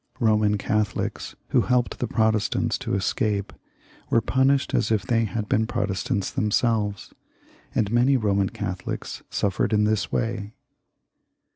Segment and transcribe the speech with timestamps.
[0.19, 3.53] Eoman Catholics who helped the Protestants to escape
[4.09, 7.13] were punished as if they had been Protestants themselves,
[7.75, 10.53] and many Soman Catholics suffered in this way.